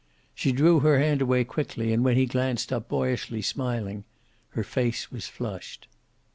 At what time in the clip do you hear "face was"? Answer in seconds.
4.63-5.27